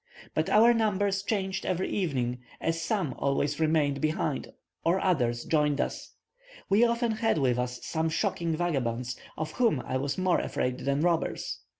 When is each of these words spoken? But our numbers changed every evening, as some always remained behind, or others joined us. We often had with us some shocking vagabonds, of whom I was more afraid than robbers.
But 0.33 0.49
our 0.49 0.73
numbers 0.73 1.21
changed 1.21 1.63
every 1.63 1.87
evening, 1.89 2.39
as 2.59 2.81
some 2.81 3.13
always 3.19 3.59
remained 3.59 4.01
behind, 4.01 4.51
or 4.83 4.99
others 4.99 5.43
joined 5.45 5.79
us. 5.79 6.15
We 6.69 6.83
often 6.83 7.11
had 7.11 7.37
with 7.37 7.59
us 7.59 7.85
some 7.85 8.09
shocking 8.09 8.55
vagabonds, 8.57 9.15
of 9.37 9.51
whom 9.51 9.79
I 9.85 9.97
was 9.97 10.17
more 10.17 10.39
afraid 10.39 10.79
than 10.79 11.01
robbers. 11.01 11.59